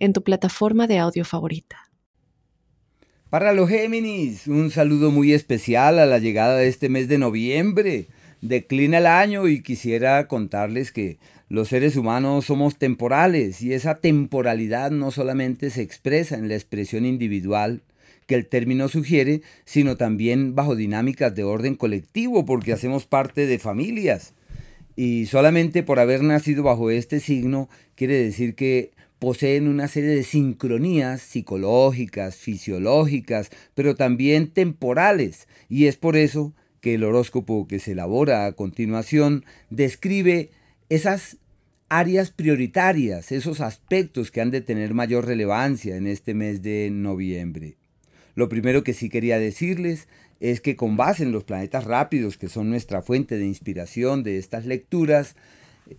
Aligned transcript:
en 0.00 0.12
tu 0.12 0.24
plataforma 0.24 0.88
de 0.88 0.98
audio 0.98 1.24
favorita. 1.24 1.90
Para 3.30 3.52
los 3.52 3.68
Géminis, 3.68 4.48
un 4.48 4.72
saludo 4.72 5.12
muy 5.12 5.32
especial 5.32 6.00
a 6.00 6.06
la 6.06 6.18
llegada 6.18 6.56
de 6.56 6.66
este 6.66 6.88
mes 6.88 7.06
de 7.06 7.18
noviembre. 7.18 8.08
Declina 8.40 8.98
el 8.98 9.06
año 9.06 9.46
y 9.46 9.62
quisiera 9.62 10.26
contarles 10.26 10.90
que 10.90 11.18
los 11.48 11.68
seres 11.68 11.94
humanos 11.94 12.46
somos 12.46 12.76
temporales 12.76 13.62
y 13.62 13.72
esa 13.72 13.96
temporalidad 13.96 14.90
no 14.90 15.12
solamente 15.12 15.70
se 15.70 15.82
expresa 15.82 16.36
en 16.36 16.48
la 16.48 16.54
expresión 16.54 17.04
individual 17.04 17.82
que 18.26 18.34
el 18.34 18.46
término 18.46 18.88
sugiere, 18.88 19.42
sino 19.64 19.96
también 19.96 20.54
bajo 20.54 20.74
dinámicas 20.74 21.34
de 21.34 21.44
orden 21.44 21.74
colectivo 21.74 22.44
porque 22.44 22.72
hacemos 22.72 23.06
parte 23.06 23.46
de 23.46 23.58
familias. 23.58 24.34
Y 24.96 25.26
solamente 25.26 25.82
por 25.82 25.98
haber 25.98 26.22
nacido 26.22 26.62
bajo 26.62 26.90
este 26.90 27.20
signo 27.20 27.68
quiere 27.94 28.14
decir 28.14 28.54
que 28.54 28.90
poseen 29.20 29.68
una 29.68 29.86
serie 29.86 30.10
de 30.10 30.24
sincronías 30.24 31.20
psicológicas, 31.20 32.36
fisiológicas, 32.36 33.50
pero 33.74 33.94
también 33.94 34.48
temporales, 34.48 35.46
y 35.68 35.86
es 35.86 35.96
por 35.96 36.16
eso 36.16 36.54
que 36.80 36.94
el 36.94 37.04
horóscopo 37.04 37.68
que 37.68 37.78
se 37.78 37.92
elabora 37.92 38.46
a 38.46 38.52
continuación 38.52 39.44
describe 39.68 40.50
esas 40.88 41.36
áreas 41.90 42.30
prioritarias, 42.30 43.30
esos 43.30 43.60
aspectos 43.60 44.30
que 44.30 44.40
han 44.40 44.50
de 44.50 44.62
tener 44.62 44.94
mayor 44.94 45.26
relevancia 45.26 45.96
en 45.96 46.06
este 46.06 46.34
mes 46.34 46.62
de 46.62 46.88
noviembre. 46.90 47.76
Lo 48.34 48.48
primero 48.48 48.82
que 48.84 48.94
sí 48.94 49.10
quería 49.10 49.38
decirles 49.38 50.08
es 50.40 50.62
que 50.62 50.76
con 50.76 50.96
base 50.96 51.24
en 51.24 51.32
los 51.32 51.44
planetas 51.44 51.84
rápidos, 51.84 52.38
que 52.38 52.48
son 52.48 52.70
nuestra 52.70 53.02
fuente 53.02 53.36
de 53.36 53.46
inspiración 53.46 54.22
de 54.22 54.38
estas 54.38 54.64
lecturas, 54.64 55.36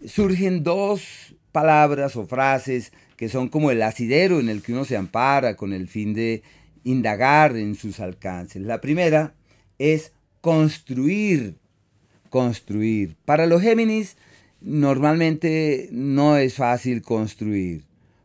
surgen 0.05 0.63
dos 0.63 1.35
palabras 1.51 2.15
o 2.15 2.25
frases 2.25 2.91
que 3.17 3.29
son 3.29 3.49
como 3.49 3.71
el 3.71 3.81
asidero 3.81 4.39
en 4.39 4.49
el 4.49 4.61
que 4.61 4.73
uno 4.73 4.85
se 4.85 4.97
ampara 4.97 5.55
con 5.55 5.73
el 5.73 5.87
fin 5.87 6.13
de 6.13 6.43
indagar 6.83 7.55
en 7.55 7.75
sus 7.75 7.99
alcances. 7.99 8.61
La 8.61 8.81
primera 8.81 9.35
es 9.77 10.13
construir, 10.41 11.55
construir. 12.29 13.15
Para 13.25 13.45
los 13.45 13.61
Géminis 13.61 14.17
normalmente 14.61 15.89
no 15.91 16.37
es 16.37 16.55
fácil 16.55 17.01
construir 17.01 17.83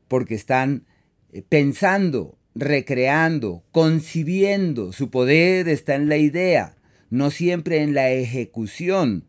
porque 0.09 0.35
están 0.35 0.85
eh, 1.33 1.43
pensando, 1.47 2.37
recreando, 2.55 3.63
concibiendo. 3.73 4.93
Su 4.93 5.11
poder 5.11 5.69
está 5.69 5.95
en 5.95 6.09
la 6.09 6.17
idea, 6.17 6.77
no 7.11 7.31
siempre 7.31 7.83
en 7.83 7.95
la 7.95 8.11
ejecución. 8.11 9.25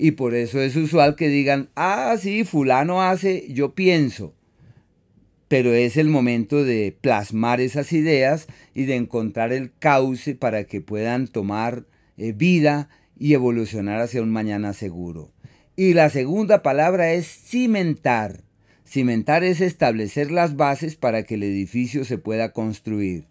Y 0.00 0.12
por 0.12 0.34
eso 0.34 0.60
es 0.60 0.76
usual 0.76 1.16
que 1.16 1.28
digan, 1.28 1.70
ah, 1.74 2.16
sí, 2.18 2.44
fulano 2.44 3.02
hace, 3.02 3.46
yo 3.52 3.74
pienso 3.74 4.34
pero 5.48 5.72
es 5.72 5.96
el 5.96 6.08
momento 6.08 6.62
de 6.62 6.96
plasmar 7.00 7.60
esas 7.60 7.92
ideas 7.92 8.46
y 8.74 8.84
de 8.84 8.96
encontrar 8.96 9.52
el 9.52 9.72
cauce 9.78 10.34
para 10.34 10.64
que 10.64 10.82
puedan 10.82 11.26
tomar 11.26 11.86
eh, 12.18 12.32
vida 12.32 12.90
y 13.18 13.32
evolucionar 13.32 14.00
hacia 14.00 14.22
un 14.22 14.30
mañana 14.30 14.74
seguro. 14.74 15.32
Y 15.74 15.94
la 15.94 16.10
segunda 16.10 16.62
palabra 16.62 17.12
es 17.12 17.26
cimentar. 17.26 18.42
Cimentar 18.86 19.42
es 19.42 19.60
establecer 19.60 20.30
las 20.30 20.56
bases 20.56 20.96
para 20.96 21.22
que 21.22 21.34
el 21.34 21.42
edificio 21.42 22.04
se 22.04 22.18
pueda 22.18 22.52
construir. 22.52 23.26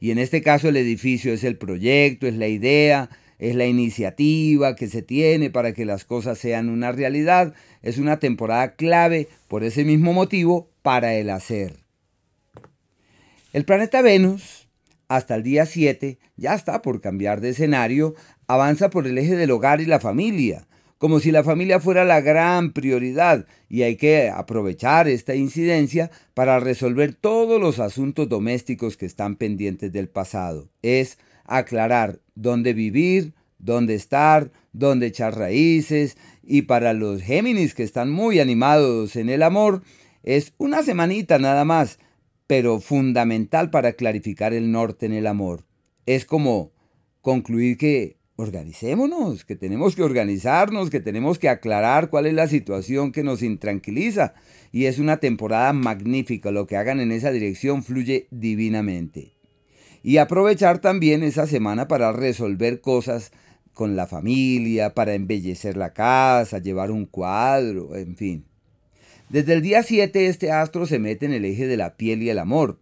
Y 0.00 0.10
en 0.10 0.18
este 0.18 0.42
caso 0.42 0.68
el 0.68 0.76
edificio 0.76 1.32
es 1.32 1.44
el 1.44 1.56
proyecto, 1.56 2.26
es 2.26 2.34
la 2.34 2.48
idea, 2.48 3.08
es 3.38 3.54
la 3.54 3.66
iniciativa 3.66 4.76
que 4.76 4.88
se 4.88 5.02
tiene 5.02 5.50
para 5.50 5.72
que 5.72 5.84
las 5.84 6.04
cosas 6.04 6.38
sean 6.38 6.68
una 6.68 6.92
realidad. 6.92 7.54
Es 7.82 7.98
una 7.98 8.18
temporada 8.18 8.74
clave 8.74 9.28
por 9.48 9.64
ese 9.64 9.84
mismo 9.84 10.12
motivo 10.12 10.70
para 10.82 11.14
el 11.14 11.30
hacer. 11.30 11.84
El 13.52 13.64
planeta 13.64 14.02
Venus, 14.02 14.68
hasta 15.08 15.36
el 15.36 15.42
día 15.42 15.66
7, 15.66 16.18
ya 16.36 16.54
está 16.54 16.82
por 16.82 17.00
cambiar 17.00 17.40
de 17.40 17.50
escenario, 17.50 18.14
avanza 18.46 18.90
por 18.90 19.06
el 19.06 19.16
eje 19.18 19.36
del 19.36 19.52
hogar 19.52 19.80
y 19.80 19.86
la 19.86 20.00
familia, 20.00 20.66
como 20.98 21.20
si 21.20 21.30
la 21.30 21.44
familia 21.44 21.80
fuera 21.80 22.04
la 22.04 22.20
gran 22.20 22.72
prioridad 22.72 23.46
y 23.68 23.82
hay 23.82 23.96
que 23.96 24.30
aprovechar 24.30 25.06
esta 25.06 25.34
incidencia 25.34 26.10
para 26.34 26.58
resolver 26.60 27.14
todos 27.14 27.60
los 27.60 27.78
asuntos 27.78 28.28
domésticos 28.28 28.96
que 28.96 29.06
están 29.06 29.36
pendientes 29.36 29.92
del 29.92 30.08
pasado. 30.08 30.68
Es 30.82 31.18
aclarar 31.44 32.20
dónde 32.34 32.72
vivir, 32.72 33.34
dónde 33.58 33.94
estar, 33.94 34.50
dónde 34.72 35.06
echar 35.06 35.36
raíces 35.36 36.16
y 36.42 36.62
para 36.62 36.92
los 36.92 37.22
Géminis 37.22 37.74
que 37.74 37.82
están 37.82 38.10
muy 38.10 38.40
animados 38.40 39.16
en 39.16 39.28
el 39.28 39.42
amor, 39.42 39.82
es 40.22 40.52
una 40.58 40.82
semanita 40.82 41.38
nada 41.38 41.64
más, 41.64 41.98
pero 42.46 42.80
fundamental 42.80 43.70
para 43.70 43.92
clarificar 43.92 44.52
el 44.52 44.70
norte 44.70 45.06
en 45.06 45.12
el 45.12 45.26
amor. 45.26 45.64
Es 46.06 46.24
como 46.24 46.72
concluir 47.22 47.78
que 47.78 48.18
organicémonos, 48.36 49.44
que 49.44 49.56
tenemos 49.56 49.94
que 49.94 50.02
organizarnos, 50.02 50.90
que 50.90 51.00
tenemos 51.00 51.38
que 51.38 51.48
aclarar 51.48 52.10
cuál 52.10 52.26
es 52.26 52.34
la 52.34 52.48
situación 52.48 53.12
que 53.12 53.22
nos 53.22 53.42
intranquiliza. 53.42 54.34
Y 54.72 54.86
es 54.86 54.98
una 54.98 55.18
temporada 55.18 55.72
magnífica, 55.72 56.50
lo 56.50 56.66
que 56.66 56.76
hagan 56.76 57.00
en 57.00 57.12
esa 57.12 57.30
dirección 57.30 57.84
fluye 57.84 58.26
divinamente. 58.30 59.33
Y 60.04 60.18
aprovechar 60.18 60.80
también 60.80 61.22
esa 61.22 61.46
semana 61.46 61.88
para 61.88 62.12
resolver 62.12 62.82
cosas 62.82 63.32
con 63.72 63.96
la 63.96 64.06
familia, 64.06 64.94
para 64.94 65.14
embellecer 65.14 65.78
la 65.78 65.94
casa, 65.94 66.58
llevar 66.58 66.90
un 66.90 67.06
cuadro, 67.06 67.96
en 67.96 68.14
fin. 68.14 68.44
Desde 69.30 69.54
el 69.54 69.62
día 69.62 69.82
7 69.82 70.26
este 70.26 70.52
astro 70.52 70.84
se 70.84 70.98
mete 70.98 71.24
en 71.24 71.32
el 71.32 71.46
eje 71.46 71.66
de 71.66 71.78
la 71.78 71.96
piel 71.96 72.22
y 72.22 72.28
el 72.28 72.38
amor, 72.38 72.78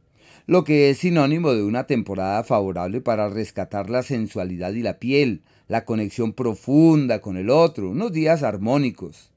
lo 0.49 0.65
que 0.65 0.91
es 0.91 0.99
sinónimo 0.99 1.53
de 1.53 1.62
una 1.62 1.87
temporada 1.87 2.43
favorable 2.43 3.00
para 3.00 3.28
rescatar 3.28 3.88
la 3.88 4.03
sensualidad 4.03 4.72
y 4.72 4.82
la 4.82 4.99
piel, 4.99 5.43
la 5.69 5.84
conexión 5.84 6.32
profunda 6.32 7.21
con 7.21 7.37
el 7.37 7.50
otro, 7.50 7.91
unos 7.91 8.12
días 8.12 8.43
armónicos. 8.43 9.31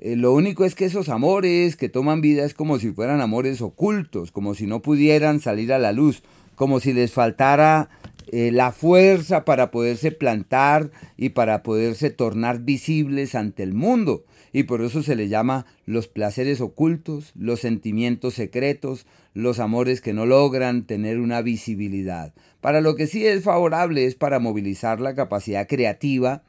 Eh, 0.00 0.16
lo 0.16 0.34
único 0.34 0.64
es 0.64 0.74
que 0.74 0.86
esos 0.86 1.08
amores 1.08 1.76
que 1.76 1.88
toman 1.88 2.20
vida 2.20 2.44
es 2.44 2.54
como 2.54 2.80
si 2.80 2.90
fueran 2.90 3.20
amores 3.20 3.62
ocultos, 3.62 4.32
como 4.32 4.56
si 4.56 4.66
no 4.66 4.82
pudieran 4.82 5.38
salir 5.38 5.72
a 5.72 5.78
la 5.78 5.92
luz, 5.92 6.24
como 6.54 6.80
si 6.80 6.92
les 6.92 7.12
faltara 7.12 7.88
eh, 8.32 8.50
la 8.52 8.72
fuerza 8.72 9.44
para 9.44 9.70
poderse 9.70 10.12
plantar 10.12 10.90
y 11.16 11.30
para 11.30 11.62
poderse 11.62 12.10
tornar 12.10 12.60
visibles 12.60 13.34
ante 13.34 13.62
el 13.62 13.74
mundo 13.74 14.24
y 14.54 14.62
por 14.62 14.82
eso 14.82 15.02
se 15.02 15.16
le 15.16 15.28
llama 15.28 15.66
los 15.84 16.06
placeres 16.06 16.60
ocultos, 16.60 17.32
los 17.34 17.58
sentimientos 17.58 18.34
secretos, 18.34 19.04
los 19.34 19.58
amores 19.58 20.00
que 20.00 20.12
no 20.12 20.26
logran 20.26 20.86
tener 20.86 21.18
una 21.18 21.42
visibilidad. 21.42 22.32
Para 22.60 22.80
lo 22.80 22.94
que 22.94 23.08
sí 23.08 23.26
es 23.26 23.42
favorable 23.42 24.06
es 24.06 24.14
para 24.14 24.38
movilizar 24.38 25.00
la 25.00 25.16
capacidad 25.16 25.66
creativa 25.66 26.44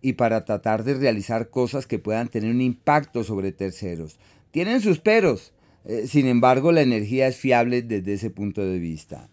y 0.00 0.12
para 0.12 0.44
tratar 0.44 0.84
de 0.84 0.94
realizar 0.94 1.50
cosas 1.50 1.88
que 1.88 1.98
puedan 1.98 2.28
tener 2.28 2.52
un 2.52 2.60
impacto 2.60 3.24
sobre 3.24 3.50
terceros. 3.50 4.20
Tienen 4.52 4.80
sus 4.80 5.00
peros, 5.00 5.52
eh, 5.84 6.06
sin 6.06 6.28
embargo 6.28 6.70
la 6.70 6.82
energía 6.82 7.26
es 7.26 7.38
fiable 7.38 7.82
desde 7.82 8.14
ese 8.14 8.30
punto 8.30 8.64
de 8.64 8.78
vista. 8.78 9.28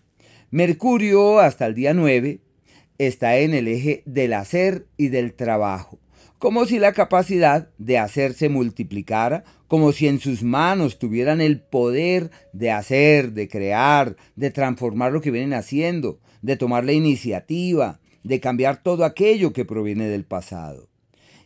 Mercurio 0.51 1.39
hasta 1.39 1.65
el 1.65 1.75
día 1.75 1.94
9 1.94 2.39
está 2.97 3.38
en 3.38 3.53
el 3.53 3.68
eje 3.68 4.03
del 4.06 4.33
hacer 4.33 4.86
y 4.97 5.09
del 5.09 5.33
trabajo 5.33 6.00
como 6.45 6.65
si 6.65 6.80
la 6.80 6.94
capacidad 6.94 7.69
de 7.80 7.97
hacerse 7.97 8.50
multiplicara, 8.50 9.44
como 9.68 9.92
si 9.92 10.07
en 10.07 10.19
sus 10.19 10.44
manos 10.44 11.00
tuvieran 11.00 11.42
el 11.42 11.59
poder 11.59 12.30
de 12.53 12.69
hacer, 12.69 13.31
de 13.31 13.47
crear, 13.47 14.15
de 14.36 14.51
transformar 14.51 15.12
lo 15.12 15.21
que 15.21 15.31
vienen 15.31 15.53
haciendo, 15.53 16.19
de 16.42 16.56
tomar 16.56 16.83
la 16.83 16.91
iniciativa, 16.91 18.00
de 18.24 18.39
cambiar 18.39 18.83
todo 18.83 19.06
aquello 19.06 19.53
que 19.53 19.65
proviene 19.65 20.07
del 20.07 20.25
pasado. 20.25 20.88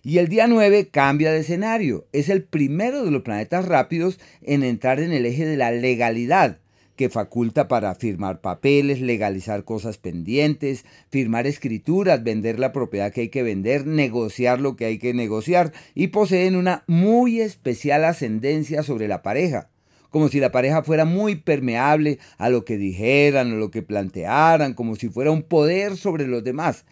Y 0.04 0.18
el 0.18 0.28
día 0.28 0.48
9 0.48 0.90
cambia 0.90 1.32
de 1.32 1.40
escenario. 1.40 2.08
Es 2.12 2.30
el 2.30 2.44
primero 2.44 3.04
de 3.06 3.12
los 3.12 3.22
planetas 3.22 3.66
rápidos 3.66 4.20
en 4.42 4.64
entrar 4.64 5.00
en 5.00 5.12
el 5.12 5.26
eje 5.26 5.46
de 5.46 5.58
la 5.58 5.72
legalidad, 5.72 6.60
que 7.00 7.08
faculta 7.08 7.70
para 7.70 7.96
firmar 7.96 8.42
papeles, 8.42 9.00
legalizar 9.00 9.64
cosas 9.64 9.98
pendientes, 9.98 10.84
firmar 11.10 11.48
escrituras, 11.48 12.26
vender 12.26 12.60
la 12.60 12.74
propiedad 12.74 13.14
que 13.14 13.22
hay 13.22 13.30
que 13.30 13.42
vender, 13.42 13.88
negociar 13.88 14.60
lo 14.60 14.76
que 14.76 14.84
hay 14.84 14.98
que 14.98 15.14
negociar 15.14 15.72
y 15.96 16.08
poseen 16.08 16.58
una 16.58 16.84
muy 16.88 17.40
especial 17.40 18.04
ascendencia 18.04 18.84
sobre 18.84 19.08
la 19.08 19.22
pareja, 19.22 19.70
como 20.10 20.28
si 20.28 20.42
la 20.42 20.52
pareja 20.52 20.84
fuera 20.84 21.06
muy 21.06 21.36
permeable 21.36 22.20
a 22.38 22.50
lo 22.50 22.66
que 22.66 22.76
dijeran 22.76 23.54
o 23.54 23.56
lo 23.56 23.72
que 23.72 23.82
plantearan, 23.82 24.74
como 24.74 24.98
si 24.98 25.08
fuera 25.08 25.32
un 25.32 25.44
poder 25.44 25.96
sobre 25.96 26.28
los 26.28 26.44
demás. 26.44 26.84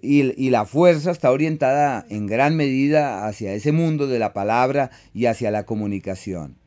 Y, 0.00 0.32
y, 0.42 0.48
la 0.48 0.64
fuerza 0.64 1.10
está 1.10 1.30
orientada 1.32 2.06
en 2.08 2.26
gran 2.26 2.56
medida 2.56 3.26
hacia 3.26 3.52
ese 3.52 3.72
mundo 3.72 4.06
de 4.06 4.18
la 4.20 4.32
palabra 4.32 4.90
y 5.12 5.26
hacia 5.26 5.50
la 5.50 5.66
comunicación. 5.66 6.59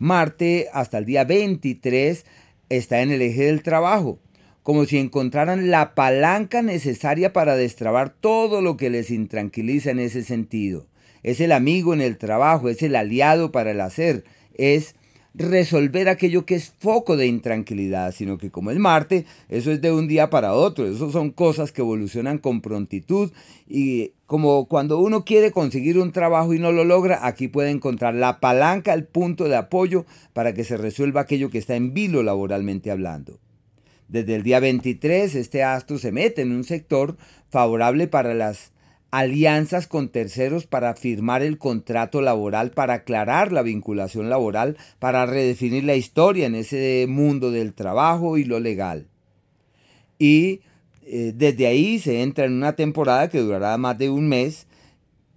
Marte 0.00 0.68
hasta 0.72 0.96
el 0.96 1.04
día 1.04 1.24
23 1.24 2.24
está 2.70 3.02
en 3.02 3.10
el 3.10 3.20
eje 3.20 3.44
del 3.44 3.62
trabajo, 3.62 4.18
como 4.62 4.86
si 4.86 4.96
encontraran 4.96 5.70
la 5.70 5.94
palanca 5.94 6.62
necesaria 6.62 7.34
para 7.34 7.54
destrabar 7.54 8.08
todo 8.08 8.62
lo 8.62 8.78
que 8.78 8.88
les 8.88 9.10
intranquiliza 9.10 9.90
en 9.90 9.98
ese 9.98 10.22
sentido. 10.24 10.86
Es 11.22 11.38
el 11.42 11.52
amigo 11.52 11.92
en 11.92 12.00
el 12.00 12.16
trabajo, 12.16 12.70
es 12.70 12.82
el 12.82 12.96
aliado 12.96 13.52
para 13.52 13.72
el 13.72 13.80
hacer, 13.82 14.24
es 14.54 14.94
resolver 15.34 16.08
aquello 16.08 16.44
que 16.44 16.56
es 16.56 16.74
foco 16.78 17.16
de 17.16 17.26
intranquilidad, 17.26 18.12
sino 18.12 18.38
que 18.38 18.50
como 18.50 18.70
es 18.70 18.78
Marte, 18.78 19.26
eso 19.48 19.70
es 19.70 19.80
de 19.80 19.92
un 19.92 20.08
día 20.08 20.28
para 20.28 20.54
otro, 20.54 20.86
eso 20.86 21.10
son 21.12 21.30
cosas 21.30 21.70
que 21.72 21.82
evolucionan 21.82 22.38
con 22.38 22.60
prontitud 22.60 23.30
y 23.68 24.12
como 24.26 24.66
cuando 24.66 24.98
uno 24.98 25.24
quiere 25.24 25.52
conseguir 25.52 25.98
un 25.98 26.12
trabajo 26.12 26.52
y 26.52 26.58
no 26.58 26.72
lo 26.72 26.84
logra, 26.84 27.26
aquí 27.26 27.48
puede 27.48 27.70
encontrar 27.70 28.14
la 28.14 28.40
palanca, 28.40 28.92
el 28.92 29.04
punto 29.04 29.48
de 29.48 29.56
apoyo 29.56 30.04
para 30.32 30.52
que 30.52 30.64
se 30.64 30.76
resuelva 30.76 31.22
aquello 31.22 31.50
que 31.50 31.58
está 31.58 31.76
en 31.76 31.94
vilo 31.94 32.22
laboralmente 32.22 32.90
hablando. 32.90 33.38
Desde 34.08 34.34
el 34.34 34.42
día 34.42 34.58
23 34.58 35.36
este 35.36 35.62
astro 35.62 35.98
se 35.98 36.10
mete 36.10 36.42
en 36.42 36.50
un 36.50 36.64
sector 36.64 37.16
favorable 37.50 38.08
para 38.08 38.34
las 38.34 38.72
alianzas 39.10 39.86
con 39.86 40.08
terceros 40.08 40.66
para 40.66 40.94
firmar 40.94 41.42
el 41.42 41.58
contrato 41.58 42.20
laboral, 42.20 42.70
para 42.70 42.94
aclarar 42.94 43.52
la 43.52 43.62
vinculación 43.62 44.30
laboral, 44.30 44.76
para 44.98 45.26
redefinir 45.26 45.84
la 45.84 45.96
historia 45.96 46.46
en 46.46 46.54
ese 46.54 47.06
mundo 47.08 47.50
del 47.50 47.74
trabajo 47.74 48.38
y 48.38 48.44
lo 48.44 48.60
legal. 48.60 49.08
Y 50.18 50.60
eh, 51.02 51.32
desde 51.34 51.66
ahí 51.66 51.98
se 51.98 52.22
entra 52.22 52.44
en 52.44 52.52
una 52.52 52.76
temporada 52.76 53.28
que 53.28 53.40
durará 53.40 53.76
más 53.78 53.98
de 53.98 54.10
un 54.10 54.28
mes, 54.28 54.66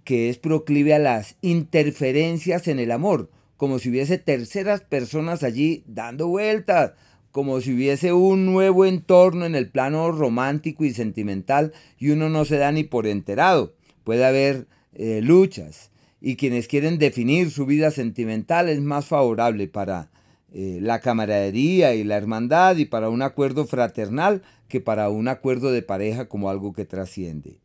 que 0.04 0.28
es 0.28 0.38
proclive 0.38 0.94
a 0.94 0.98
las 0.98 1.36
interferencias 1.40 2.68
en 2.68 2.78
el 2.78 2.92
amor, 2.92 3.30
como 3.56 3.78
si 3.78 3.88
hubiese 3.88 4.18
terceras 4.18 4.82
personas 4.82 5.42
allí 5.42 5.82
dando 5.86 6.28
vueltas, 6.28 6.92
como 7.34 7.60
si 7.60 7.74
hubiese 7.74 8.12
un 8.12 8.46
nuevo 8.46 8.86
entorno 8.86 9.44
en 9.44 9.56
el 9.56 9.68
plano 9.68 10.12
romántico 10.12 10.84
y 10.84 10.94
sentimental 10.94 11.72
y 11.98 12.10
uno 12.10 12.28
no 12.28 12.44
se 12.44 12.58
da 12.58 12.70
ni 12.70 12.84
por 12.84 13.08
enterado. 13.08 13.74
Puede 14.04 14.24
haber 14.24 14.68
eh, 14.92 15.20
luchas 15.20 15.90
y 16.20 16.36
quienes 16.36 16.68
quieren 16.68 16.96
definir 16.96 17.50
su 17.50 17.66
vida 17.66 17.90
sentimental 17.90 18.68
es 18.68 18.80
más 18.80 19.06
favorable 19.06 19.66
para 19.66 20.12
eh, 20.52 20.78
la 20.80 21.00
camaradería 21.00 21.92
y 21.96 22.04
la 22.04 22.18
hermandad 22.18 22.76
y 22.76 22.84
para 22.84 23.08
un 23.08 23.20
acuerdo 23.20 23.66
fraternal 23.66 24.42
que 24.68 24.80
para 24.80 25.08
un 25.08 25.26
acuerdo 25.26 25.72
de 25.72 25.82
pareja 25.82 26.28
como 26.28 26.50
algo 26.50 26.72
que 26.72 26.84
trasciende. 26.84 27.58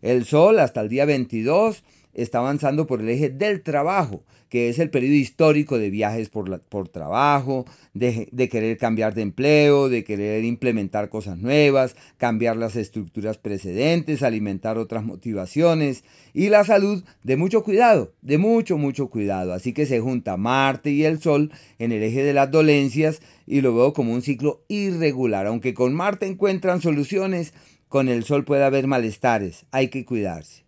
El 0.00 0.24
Sol 0.24 0.58
hasta 0.58 0.80
el 0.80 0.88
día 0.88 1.04
22 1.04 1.84
está 2.14 2.38
avanzando 2.38 2.86
por 2.86 3.00
el 3.00 3.08
eje 3.08 3.30
del 3.30 3.62
trabajo, 3.62 4.24
que 4.48 4.68
es 4.68 4.78
el 4.78 4.90
periodo 4.90 5.14
histórico 5.14 5.78
de 5.78 5.88
viajes 5.88 6.28
por, 6.28 6.60
por 6.60 6.88
trabajo, 6.88 7.64
de, 7.94 8.28
de, 8.32 8.48
querer 8.50 8.76
cambiar 8.76 9.14
de 9.14 9.22
empleo, 9.22 9.88
de 9.88 10.04
querer 10.04 10.44
implementar 10.44 11.08
cosas 11.08 11.38
nuevas, 11.38 11.96
cambiar 12.18 12.58
las 12.58 12.76
estructuras 12.76 13.38
precedentes, 13.38 14.22
alimentar 14.22 14.76
otras 14.76 15.04
motivaciones 15.04 16.04
y 16.34 16.50
la 16.50 16.64
salud 16.64 17.02
de 17.22 17.36
mucho 17.38 17.64
cuidado, 17.64 18.12
de 18.20 18.36
mucho, 18.36 18.76
mucho 18.76 19.08
cuidado. 19.08 19.54
Así 19.54 19.72
que 19.72 19.86
se 19.86 20.00
junta 20.00 20.36
Marte 20.36 20.90
y 20.90 21.04
el 21.04 21.18
Sol 21.20 21.50
en 21.78 21.92
el 21.92 22.02
eje 22.02 22.22
de 22.22 22.34
las 22.34 22.50
dolencias 22.50 23.22
y 23.46 23.62
lo 23.62 23.74
veo 23.74 23.94
como 23.94 24.12
un 24.12 24.20
ciclo 24.20 24.64
irregular. 24.68 25.46
Aunque 25.46 25.72
con 25.72 25.94
Marte 25.94 26.26
encuentran 26.26 26.82
soluciones, 26.82 27.54
con 27.88 28.08
el 28.08 28.24
Sol 28.24 28.44
puede 28.44 28.64
haber 28.64 28.86
malestares, 28.86 29.64
hay 29.70 29.88
que 29.88 30.04
cuidarse. 30.04 30.62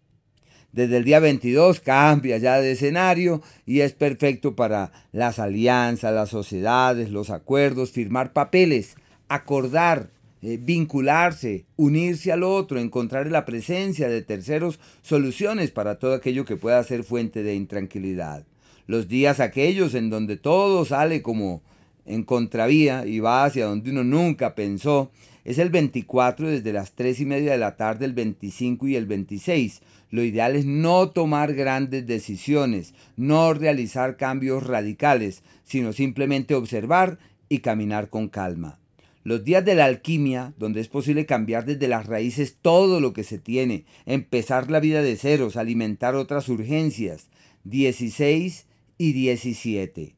Desde 0.75 0.97
el 0.97 1.05
día 1.05 1.21
22 1.21 1.79
cambia 1.79 2.37
ya 2.39 2.61
de 2.61 2.73
escenario 2.73 3.43
y 3.65 3.83
es 3.83 3.93
perfecto 3.93 4.57
para 4.57 4.91
las 5.13 5.39
alianzas, 5.39 6.13
las 6.13 6.31
sociedades, 6.31 7.11
los 7.11 7.31
acuerdos, 7.31 7.93
firmar 7.93 8.33
papeles, 8.33 8.97
acordar, 9.29 10.11
eh, 10.43 10.59
vincularse, 10.61 11.65
unirse 11.77 12.33
al 12.33 12.43
otro, 12.43 12.81
encontrar 12.81 13.27
en 13.27 13.33
la 13.35 13.45
presencia 13.45 14.09
de 14.09 14.23
terceros 14.23 14.81
soluciones 15.03 15.71
para 15.71 16.01
todo 16.01 16.15
aquello 16.15 16.45
que 16.45 16.57
pueda 16.57 16.83
ser 16.83 17.05
fuente 17.05 17.45
de 17.45 17.55
intranquilidad. 17.55 18.45
Los 18.89 19.07
días 19.07 19.39
aquellos 19.39 19.95
en 19.95 20.11
donde 20.11 20.37
todo 20.37 20.85
sale 20.85 21.23
como 21.23 21.63
en 22.07 22.23
contravía 22.23 23.07
y 23.07 23.21
va 23.21 23.45
hacia 23.45 23.67
donde 23.67 23.91
uno 23.91 24.05
nunca 24.05 24.55
pensó, 24.55 25.11
es 25.45 25.59
el 25.59 25.71
24 25.71 26.49
desde 26.49 26.73
las 26.73 26.93
3 26.93 27.21
y 27.21 27.27
media 27.27 27.53
de 27.53 27.59
la 27.59 27.77
tarde, 27.77 28.07
el 28.07 28.15
25 28.15 28.89
y 28.89 28.97
el 28.97 29.07
26. 29.07 29.83
Lo 30.11 30.23
ideal 30.23 30.57
es 30.57 30.65
no 30.65 31.11
tomar 31.11 31.55
grandes 31.55 32.07
decisiones, 32.07 32.95
no 33.17 33.53
realizar 33.53 34.17
cambios 34.17 34.67
radicales, 34.67 35.43
sino 35.65 35.93
simplemente 35.93 36.55
observar 36.55 37.19
y 37.49 37.59
caminar 37.59 38.09
con 38.09 38.29
calma. 38.29 38.79
Los 39.25 39.43
días 39.43 39.65
de 39.65 39.75
la 39.75 39.87
alquimia, 39.87 40.53
donde 40.59 40.81
es 40.81 40.89
posible 40.89 41.25
cambiar 41.25 41.65
desde 41.65 41.89
las 41.89 42.07
raíces 42.07 42.59
todo 42.61 43.01
lo 43.01 43.13
que 43.13 43.25
se 43.25 43.39
tiene, 43.39 43.87
empezar 44.05 44.71
la 44.71 44.81
vida 44.81 45.03
de 45.03 45.17
ceros, 45.17 45.57
alimentar 45.57 46.15
otras 46.15 46.49
urgencias, 46.49 47.29
16 47.65 48.67
y 48.99 49.13
17. 49.13 50.14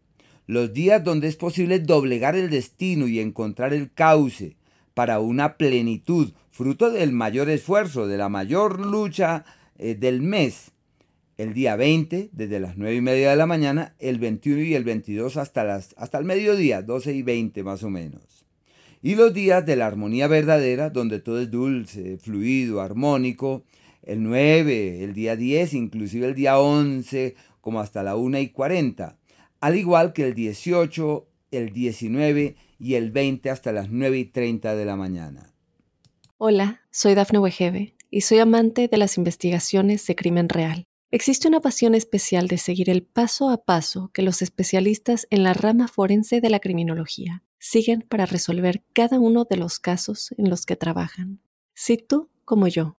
Los 0.46 0.72
días 0.72 1.02
donde 1.02 1.28
es 1.28 1.36
posible 1.36 1.80
doblegar 1.80 2.36
el 2.36 2.50
destino 2.50 3.08
y 3.08 3.20
encontrar 3.20 3.74
el 3.74 3.92
cauce, 3.92 4.56
para 4.96 5.20
una 5.20 5.58
plenitud, 5.58 6.32
fruto 6.50 6.90
del 6.90 7.12
mayor 7.12 7.50
esfuerzo, 7.50 8.06
de 8.06 8.16
la 8.16 8.30
mayor 8.30 8.80
lucha 8.80 9.44
eh, 9.76 9.94
del 9.94 10.22
mes. 10.22 10.70
El 11.36 11.52
día 11.52 11.76
20, 11.76 12.30
desde 12.32 12.60
las 12.60 12.78
9 12.78 12.94
y 12.94 13.00
media 13.02 13.28
de 13.28 13.36
la 13.36 13.44
mañana, 13.44 13.94
el 13.98 14.18
21 14.18 14.62
y 14.62 14.74
el 14.74 14.84
22 14.84 15.36
hasta, 15.36 15.64
las, 15.64 15.94
hasta 15.98 16.16
el 16.16 16.24
mediodía, 16.24 16.80
12 16.80 17.12
y 17.12 17.22
20 17.22 17.62
más 17.62 17.82
o 17.82 17.90
menos. 17.90 18.46
Y 19.02 19.16
los 19.16 19.34
días 19.34 19.66
de 19.66 19.76
la 19.76 19.86
armonía 19.86 20.28
verdadera, 20.28 20.88
donde 20.88 21.20
todo 21.20 21.42
es 21.42 21.50
dulce, 21.50 22.16
fluido, 22.16 22.80
armónico, 22.80 23.64
el 24.02 24.22
9, 24.22 25.04
el 25.04 25.12
día 25.12 25.36
10, 25.36 25.74
inclusive 25.74 26.26
el 26.26 26.34
día 26.34 26.58
11, 26.58 27.34
como 27.60 27.80
hasta 27.80 28.02
la 28.02 28.16
1 28.16 28.38
y 28.38 28.48
40, 28.48 29.18
al 29.66 29.74
igual 29.74 30.12
que 30.12 30.22
el 30.22 30.34
18, 30.34 31.28
el 31.50 31.72
19 31.72 32.54
y 32.78 32.94
el 32.94 33.10
20 33.10 33.50
hasta 33.50 33.72
las 33.72 33.90
9 33.90 34.16
y 34.16 34.24
30 34.26 34.76
de 34.76 34.84
la 34.84 34.94
mañana. 34.94 35.52
Hola, 36.38 36.82
soy 36.92 37.16
Dafne 37.16 37.40
Wegebe 37.40 37.96
y 38.08 38.20
soy 38.20 38.38
amante 38.38 38.86
de 38.86 38.96
las 38.96 39.18
investigaciones 39.18 40.06
de 40.06 40.14
crimen 40.14 40.48
real. 40.48 40.84
Existe 41.10 41.48
una 41.48 41.58
pasión 41.58 41.96
especial 41.96 42.46
de 42.46 42.58
seguir 42.58 42.88
el 42.90 43.02
paso 43.02 43.50
a 43.50 43.64
paso 43.64 44.12
que 44.14 44.22
los 44.22 44.40
especialistas 44.40 45.26
en 45.30 45.42
la 45.42 45.52
rama 45.52 45.88
forense 45.88 46.40
de 46.40 46.50
la 46.50 46.60
criminología 46.60 47.42
siguen 47.58 48.02
para 48.02 48.24
resolver 48.24 48.84
cada 48.92 49.18
uno 49.18 49.46
de 49.50 49.56
los 49.56 49.80
casos 49.80 50.32
en 50.38 50.48
los 50.48 50.64
que 50.64 50.76
trabajan. 50.76 51.40
Si 51.74 51.96
tú, 51.96 52.30
como 52.44 52.68
yo, 52.68 52.98